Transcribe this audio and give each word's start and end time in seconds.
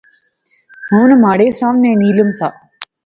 ہن 0.89 1.09
مہاڑے 1.21 1.47
ساونے 1.57 1.91
نیلم 2.01 2.29
سا 2.37 2.47